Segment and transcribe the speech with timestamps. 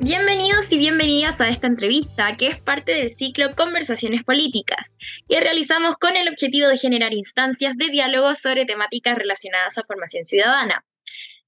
[0.00, 4.94] Bienvenidos y bienvenidas a esta entrevista que es parte del ciclo Conversaciones Políticas,
[5.28, 10.24] que realizamos con el objetivo de generar instancias de diálogo sobre temáticas relacionadas a formación
[10.24, 10.84] ciudadana.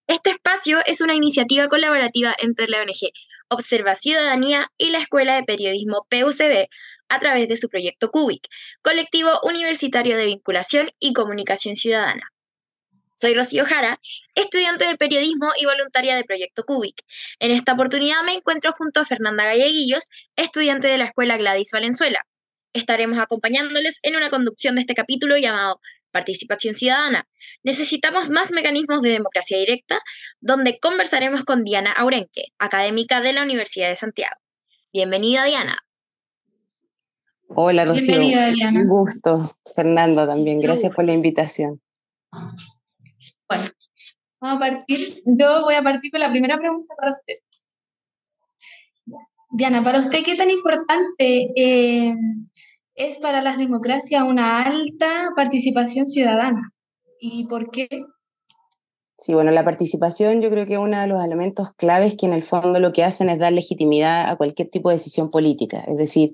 [0.08, 3.12] Este espacio es una iniciativa colaborativa entre la ONG
[3.48, 6.66] Observa Ciudadanía y la Escuela de Periodismo PUCB
[7.08, 8.48] a través de su proyecto CUBIC,
[8.82, 12.32] colectivo universitario de vinculación y comunicación ciudadana.
[13.20, 14.00] Soy Rocío Jara,
[14.34, 17.02] estudiante de periodismo y voluntaria de Proyecto Cubic.
[17.38, 20.04] En esta oportunidad me encuentro junto a Fernanda Galleguillos,
[20.36, 22.26] estudiante de la Escuela Gladys Valenzuela.
[22.72, 27.28] Estaremos acompañándoles en una conducción de este capítulo llamado Participación Ciudadana.
[27.62, 30.00] Necesitamos más mecanismos de democracia directa,
[30.40, 34.36] donde conversaremos con Diana Aurenque, académica de la Universidad de Santiago.
[34.94, 35.76] Bienvenida, Diana.
[37.48, 38.18] Hola, Rocío.
[38.18, 38.80] Bienvenida, Diana.
[38.80, 39.58] Un gusto.
[39.76, 40.58] Fernando también.
[40.58, 41.82] Gracias por la invitación.
[43.50, 43.64] Bueno,
[44.40, 45.22] vamos a partir.
[45.26, 47.34] Yo voy a partir con la primera pregunta para usted.
[49.50, 52.14] Diana, para usted, ¿qué tan importante eh,
[52.94, 56.62] es para las democracias una alta participación ciudadana?
[57.18, 57.88] ¿Y por qué?
[59.16, 62.32] Sí, bueno, la participación yo creo que es uno de los elementos claves que en
[62.32, 65.80] el fondo lo que hacen es dar legitimidad a cualquier tipo de decisión política.
[65.88, 66.32] Es decir,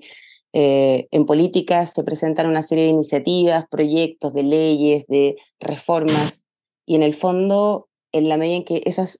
[0.53, 6.43] eh, en política se presentan una serie de iniciativas, proyectos de leyes, de reformas
[6.87, 9.19] y en el fondo, en la medida en que esos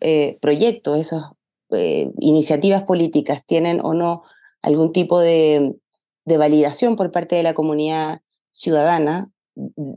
[0.00, 1.32] eh, proyectos, esas
[1.70, 4.22] eh, iniciativas políticas tienen o no
[4.62, 5.76] algún tipo de,
[6.24, 9.30] de validación por parte de la comunidad ciudadana,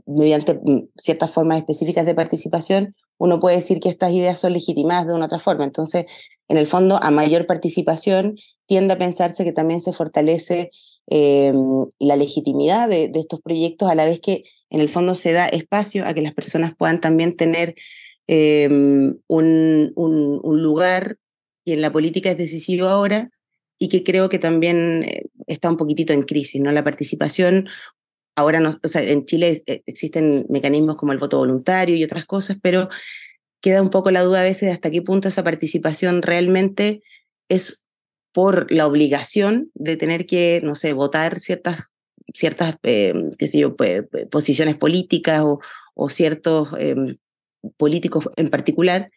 [0.06, 0.60] mediante
[0.96, 5.26] ciertas formas específicas de participación, uno puede decir que estas ideas son legitimadas de una
[5.26, 5.64] otra forma.
[5.64, 6.06] Entonces,
[6.48, 8.36] en el fondo, a mayor participación,
[8.66, 10.70] tiende a pensarse que también se fortalece
[11.10, 11.52] eh,
[11.98, 16.06] la legitimidad de, estos proyectos, a la vez que en el fondo se da espacio
[16.06, 17.74] a que las personas puedan también tener
[18.26, 21.16] eh, un, un, lugar,
[21.64, 23.30] y en la política es decisivo ahora,
[23.78, 26.72] y que creo que también eh, está un poquitito en crisis, ¿no?
[26.72, 27.68] La participación,
[28.38, 32.88] ahora o sea, en Chile existen mecanismos como el voto voluntario y otras cosas, pero
[33.60, 37.00] queda un poco la duda a veces de hasta qué punto esa participación realmente
[37.48, 37.84] es
[38.32, 41.90] por la obligación de tener que, no sé, votar ciertas,
[42.32, 43.74] ciertas eh, qué sé yo,
[44.30, 45.58] posiciones políticas o,
[45.94, 47.16] o ciertos em,
[47.76, 49.10] políticos en particular,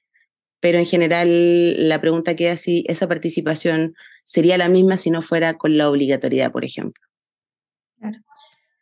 [0.59, 3.93] pero en general la pregunta queda si esa participación
[4.23, 7.03] sería la misma si no fuera con la obligatoriedad, por ejemplo.
[7.99, 8.17] Claro.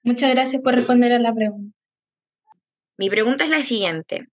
[0.03, 1.75] Muchas gracias por responder a la pregunta.
[2.97, 4.27] Mi pregunta es la siguiente.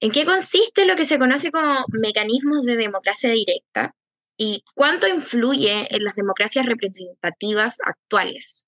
[0.00, 3.94] ¿En qué consiste lo que se conoce como mecanismos de democracia directa
[4.36, 8.66] y cuánto influye en las democracias representativas actuales?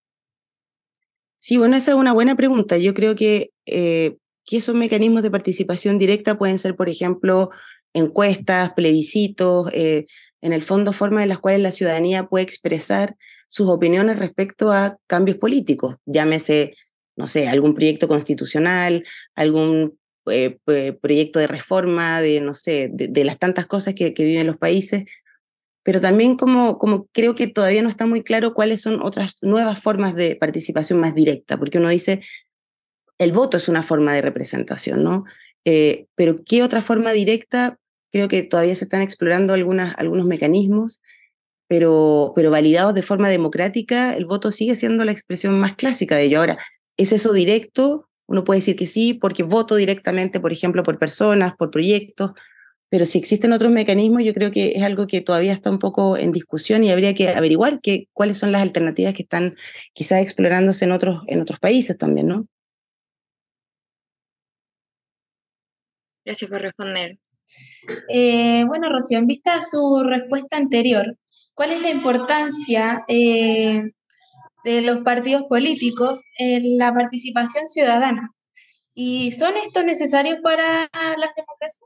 [1.36, 2.76] Sí, bueno, esa es una buena pregunta.
[2.76, 7.50] Yo creo que, eh, que esos mecanismos de participación directa pueden ser, por ejemplo,
[7.94, 10.06] encuestas, plebiscitos, eh,
[10.42, 13.16] en el fondo formas en las cuales la ciudadanía puede expresar
[13.50, 16.72] sus opiniones respecto a cambios políticos, llámese,
[17.16, 19.98] no sé, algún proyecto constitucional, algún
[20.30, 20.56] eh,
[21.02, 25.04] proyecto de reforma, de, no sé, de, las tantas cosas que, que, viven los países,
[25.82, 29.80] pero también como, como creo que todavía no está muy claro cuáles son otras nuevas
[29.80, 32.20] formas de participación más directa, porque uno dice,
[33.18, 35.24] el voto es una forma de representación, ¿no?
[35.64, 37.80] Eh, pero ¿qué otra forma directa?
[38.12, 41.00] Creo que todavía se están explorando algunas, algunos mecanismos,
[41.70, 46.24] pero, pero validados de forma democrática, el voto sigue siendo la expresión más clásica de
[46.24, 46.40] ello.
[46.40, 46.58] Ahora,
[46.96, 48.08] ¿es eso directo?
[48.26, 52.32] Uno puede decir que sí, porque voto directamente, por ejemplo, por personas, por proyectos,
[52.88, 56.16] pero si existen otros mecanismos, yo creo que es algo que todavía está un poco
[56.16, 59.54] en discusión y habría que averiguar que, cuáles son las alternativas que están
[59.92, 62.48] quizás explorándose en otros, en otros países también, ¿no?
[66.24, 67.16] Gracias por responder.
[68.08, 71.16] Eh, bueno, Rocío, en vista de su respuesta anterior,
[71.60, 73.82] ¿cuál es la importancia eh,
[74.64, 78.30] de los partidos políticos en la participación ciudadana.
[78.94, 81.84] ¿Y son estos necesarios para las democracias?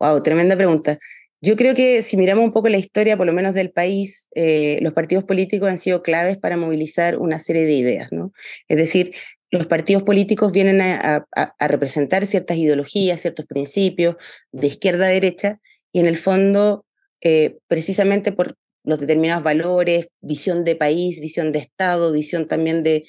[0.00, 0.98] Wow, tremenda pregunta.
[1.40, 4.80] Yo creo que si miramos un poco la historia, por lo menos del país, eh,
[4.82, 8.32] los partidos políticos han sido claves para movilizar una serie de ideas, ¿no?
[8.66, 9.14] Es decir,
[9.52, 11.24] los partidos políticos vienen a,
[11.60, 14.16] representar ciertas ideologías, ciertos principios
[14.50, 15.60] de izquierda a derecha,
[15.92, 16.83] y en el fondo,
[17.24, 18.54] eh, precisamente por
[18.84, 23.04] los determinados valores, visión de país, visión de Estado, visión también de,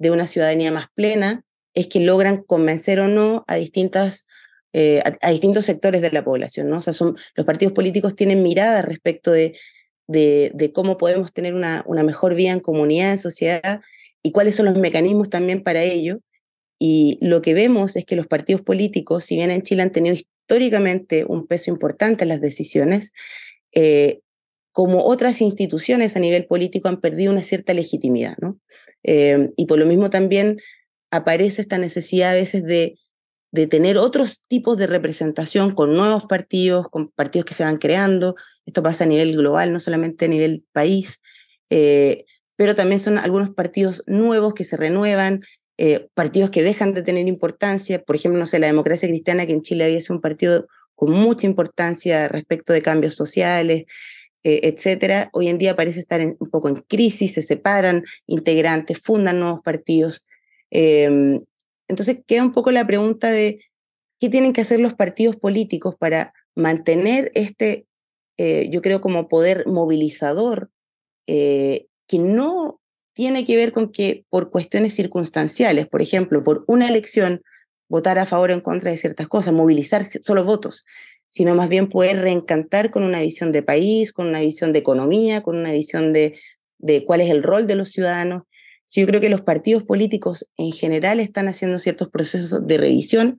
[0.00, 1.44] una ciudadanía más plena,
[1.74, 4.26] es que logran convencer o no a, distintas,
[4.72, 6.72] eh, a, distintos sectores de la población.
[6.72, 6.94] O sea,
[7.34, 9.52] los partidos políticos tienen mirada respecto de,
[10.72, 13.82] cómo podemos tener una, una mejor vida en comunidad, en sociedad,
[14.22, 16.20] y cuáles son los mecanismos también para ello.
[16.78, 20.14] Y lo que vemos es que los partidos políticos, si bien en Chile han tenido
[20.14, 23.12] históricamente un peso importante en las decisiones,
[23.72, 24.20] eh,
[24.72, 28.60] como otras instituciones a nivel político han perdido una cierta legitimidad, ¿no?
[29.02, 30.58] Eh, y por lo mismo también
[31.10, 32.96] aparece esta necesidad a veces de,
[33.70, 38.36] tener otros tipos de representación con nuevos partidos, con partidos que se van creando.
[38.66, 41.20] Esto pasa a nivel global, no solamente a nivel país,
[41.70, 42.24] eh,
[42.56, 45.42] pero también son algunos partidos nuevos que se renuevan,
[46.14, 48.02] partidos que dejan de tener importancia.
[48.02, 50.66] Por ejemplo, no sé, la democracia cristiana, que en Chile había sido un partido
[50.98, 53.84] con mucha importancia respecto de cambios sociales,
[54.42, 59.38] eh, etcétera, hoy en día parece estar un poco en crisis, se separan integrantes, fundan
[59.38, 60.26] nuevos partidos.
[60.72, 61.44] Em,
[61.86, 63.60] entonces queda un poco la pregunta de
[64.18, 67.86] qué tienen que hacer los partidos políticos para mantener este,
[68.36, 70.68] eh, yo creo, como poder movilizador,
[71.28, 72.80] eh, que no
[73.12, 77.42] tiene que ver con que por cuestiones circunstanciales, por ejemplo, por una elección,
[77.88, 80.84] votar a favor o en contra de ciertas cosas, movilizar solo votos,
[81.28, 85.42] sino más bien poder reencantar con una visión de país, con una visión de economía,
[85.42, 86.38] con una visión de,
[86.78, 88.42] de cuál es el rol de los ciudadanos.
[88.88, 93.38] yo creo que los partidos políticos en general están haciendo ciertos procesos de revisión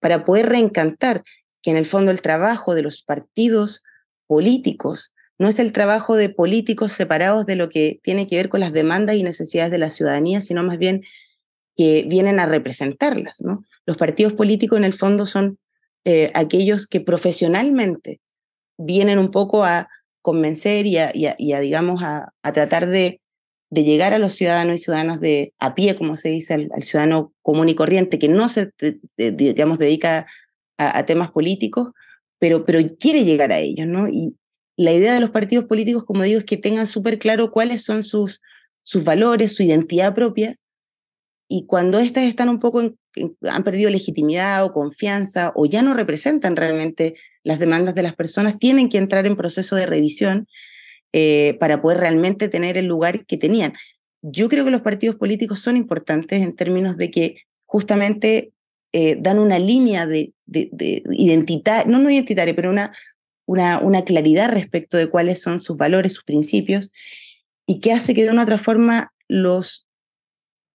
[0.00, 1.22] para poder reencantar
[1.62, 3.82] que en el fondo el trabajo de los partidos
[4.26, 8.60] políticos no es el trabajo de políticos separados de lo que tiene que ver con
[8.60, 11.02] las demandas y necesidades de la ciudadanía, sino más bien
[11.76, 13.42] que vienen a representarlas.
[13.42, 13.64] ¿no?
[13.84, 15.58] Los partidos políticos en el fondo son
[16.04, 18.20] eh, aquellos que profesionalmente
[18.78, 19.88] vienen un poco a
[20.22, 21.12] convencer y a,
[21.60, 23.20] digamos, a, tratar de,
[23.70, 27.68] llegar a los ciudadanos y ciudadanas de a pie, como se dice, al, ciudadano común
[27.68, 28.72] y corriente, que no se,
[29.16, 30.26] digamos, dedica
[30.78, 31.92] a, temas políticos,
[32.38, 34.08] pero, pero quiere llegar a ellos, ¿no?
[34.08, 34.36] Y
[34.76, 38.02] la idea de los partidos políticos, como digo, es que tengan súper claro cuáles son
[38.02, 38.42] sus,
[38.82, 40.56] sus valores, su identidad propia,
[41.48, 42.94] y cuando éstas están un poco
[43.48, 47.14] han perdido legitimidad o confianza o ya no representan realmente
[47.44, 50.46] las demandas de las personas, tienen que entrar en proceso de revisión
[51.12, 53.72] eh, para poder realmente tener el lugar que tenían.
[54.22, 58.52] Yo creo que los partidos políticos son importantes en términos de que justamente
[58.92, 62.92] eh, dan una línea de, de, identidad, no, no identitaria, pero una,
[63.46, 66.92] una, una claridad respecto de cuáles son sus valores, sus principios,
[67.66, 69.85] y que hace que de una otra forma los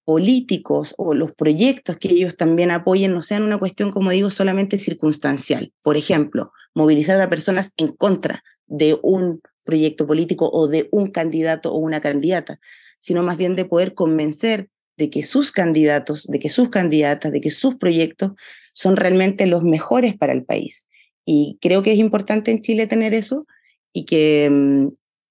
[0.06, 4.80] políticos o los proyectos que ellos también apoyen no sean una cuestión, como digo, solamente
[4.80, 5.74] circunstancial.
[5.81, 11.71] Por ejemplo, movilizar a personas en contra de un proyecto político o de un candidato
[11.71, 12.59] o una candidata,
[13.00, 17.42] sino más bien de poder convencer de que sus candidatos, de que sus candidatas, de
[17.42, 18.33] que sus proyectos
[18.74, 20.88] son realmente los mejores para el país.
[21.25, 23.45] Y creo que es importante en Chile tener eso
[23.94, 24.88] y que mm,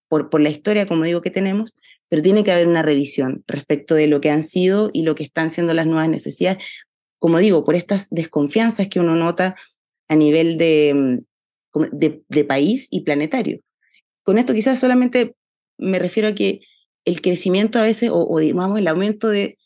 [0.08, 1.75] por, por la historia, como digo, que tenemos,
[2.11, 5.23] pero tiene que haber una revisión respecto de lo que han sido y lo que
[5.23, 6.62] están siendo las nuevas necesidades,
[7.19, 9.55] como digo, por estas desconfianzas que uno nota
[10.09, 11.23] a nivel de,
[11.73, 13.61] mm, país y planetario.
[14.25, 15.37] Con esto quizás solamente
[15.79, 16.61] me refiero a que
[17.05, 19.57] el crecimiento a veces, o, digamos el aumento de,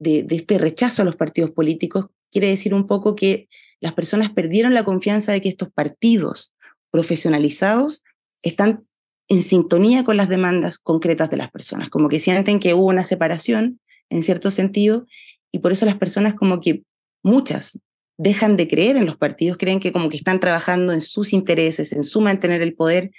[0.00, 3.48] de, este rechazo a los partidos políticos, quiere decir un poco que
[3.80, 6.52] las personas perdieron la confianza de que estos partidos
[6.90, 8.02] profesionalizados
[8.42, 8.86] están
[9.32, 13.02] en sintonía con las demandas concretas de las personas, como que sienten que hubo una
[13.02, 15.06] separación en cierto sentido
[15.50, 16.82] y por eso las personas como que
[17.22, 17.80] muchas
[18.18, 21.94] dejan de creer en los partidos, creen que como que están trabajando en sus intereses,
[21.94, 23.10] en su mantener el poder,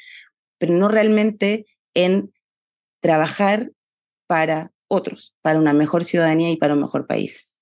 [0.59, 1.65] pero no realmente
[1.95, 2.31] en
[3.01, 3.71] trabajar
[4.27, 7.55] para otros, para una mejor ciudadanía y para un mejor país.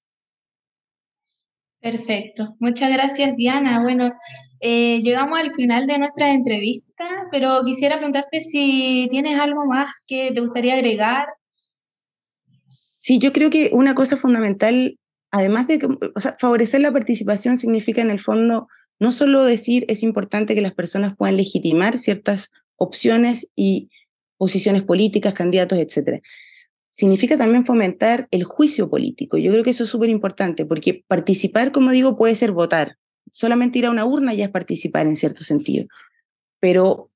[1.79, 2.53] Perfecto.
[2.59, 3.81] Muchas gracias, Diana.
[3.81, 4.13] Bueno,
[4.61, 10.31] eh, llegamos al final de nuestra entrevista, pero quisiera preguntarte si tienes algo más que
[10.31, 11.27] te gustaría agregar.
[12.97, 14.99] Sí, yo creo que una cosa fundamental,
[15.31, 15.79] además de
[16.37, 18.67] favorecer la participación, significa en el fondo
[18.99, 23.89] no solo decir es importante que las personas puedan legitimar ciertas opciones y
[24.37, 26.21] posiciones políticas, candidatos, etcétera,
[26.91, 29.37] significa también fomentar el juicio político.
[29.37, 32.97] Yo creo que eso es súper importante, porque participar, como digo, puede ser votar.
[33.31, 35.87] Solamente ir a una urna ya es participar en cierto sentido.
[36.59, 37.07] Pero,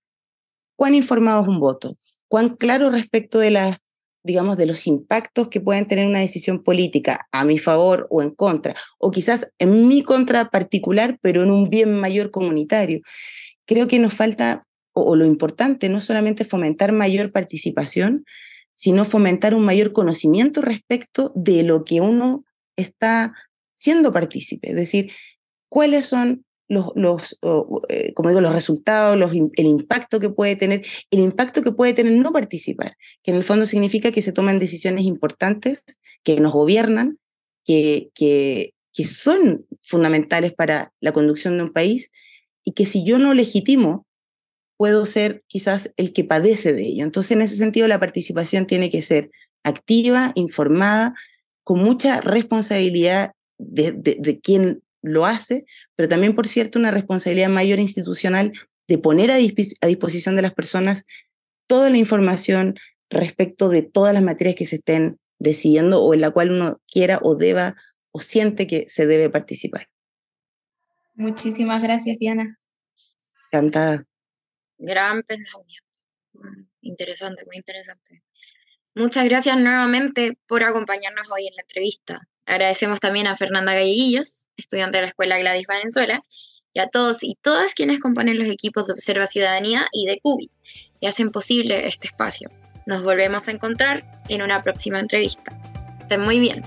[0.75, 1.97] ¿cuán informado es un voto?
[2.27, 3.77] ¿Cuán claro respecto de las
[4.25, 8.31] digamos, de los impactos que pueden tener una decisión política a mi favor o en
[8.31, 13.01] contra, o quizás en mi contra particular, pero en un bien mayor comunitario.
[13.67, 18.25] Creo que nos falta, o, o lo importante, no solamente fomentar mayor participación,
[18.73, 22.45] sino fomentar un mayor conocimiento respecto de lo que uno
[22.75, 23.35] está
[23.75, 25.11] siendo partícipe, es decir,
[25.69, 27.37] cuáles son los, los
[27.89, 31.93] eh, como digo, los resultados, los, el impacto que puede tener, el impacto que puede
[31.93, 35.83] tener no participar, que en el fondo significa que se toman decisiones importantes,
[36.23, 37.19] que nos gobiernan,
[37.65, 38.71] que, que,
[39.03, 42.11] son fundamentales para la conducción de un país
[42.63, 44.07] y que si yo no legitimo
[44.77, 47.03] puedo ser quizás el que padece de ello.
[47.03, 49.31] Entonces, en ese sentido, la participación tiene que ser
[49.63, 51.13] activa, informada,
[51.63, 57.79] con mucha responsabilidad de, de, quien lo hace, pero también, por cierto, una responsabilidad mayor
[57.79, 58.51] institucional
[58.87, 61.05] de poner a, a disposición de las personas
[61.67, 62.75] toda la información
[63.09, 67.19] respecto de todas las materias que se estén decidiendo o en la cual uno quiera
[67.21, 67.75] o deba
[68.11, 69.87] o siente que se debe participar.
[71.13, 72.59] Muchísimas gracias, Diana.
[73.51, 74.05] Encantada.
[74.77, 75.85] Gran pensamiento.
[76.81, 78.23] Interesante, muy interesante.
[78.93, 82.27] Muchas gracias nuevamente por acompañarnos hoy en la entrevista.
[82.45, 86.23] Agradecemos también a Fernanda Galleguillos, estudiante de la Escuela Gladys Valenzuela,
[86.73, 90.51] y a todos y todas quienes componen los equipos de Observa Ciudadanía y de CUBI
[90.99, 92.51] y hacen posible este espacio.
[92.85, 95.53] Nos volvemos a encontrar en una próxima entrevista.
[96.01, 96.63] Estén muy bien.